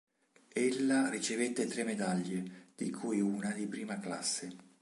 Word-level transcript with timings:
Ella 0.55 1.11
ricevette 1.11 1.67
tre 1.67 1.83
medaglie, 1.83 2.71
di 2.75 2.89
cui 2.89 3.21
una 3.21 3.51
di 3.51 3.67
prima 3.67 3.99
classe. 3.99 4.49